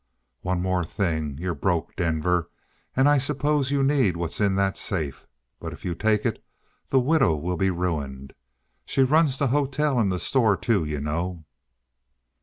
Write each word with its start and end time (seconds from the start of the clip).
"One 0.41 0.61
more 0.63 0.83
thing. 0.83 1.37
You're 1.39 1.53
broke, 1.53 1.95
Denver. 1.95 2.49
And 2.95 3.07
I 3.07 3.19
suppose 3.19 3.69
you 3.69 3.83
need 3.83 4.17
what's 4.17 4.41
in 4.41 4.55
that 4.55 4.75
safe. 4.75 5.27
But 5.59 5.73
if 5.73 5.85
you 5.85 5.93
take 5.93 6.25
it, 6.25 6.43
the 6.87 6.99
widow 6.99 7.35
will 7.35 7.55
be 7.55 7.69
ruined. 7.69 8.33
She 8.83 9.03
runs 9.03 9.37
the 9.37 9.49
hotel 9.49 9.99
and 9.99 10.11
the 10.11 10.19
store, 10.19 10.57
too, 10.57 10.85
you 10.85 11.01
know." 11.01 11.45